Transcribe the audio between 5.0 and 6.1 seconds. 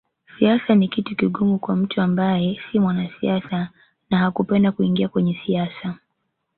kwenye siasa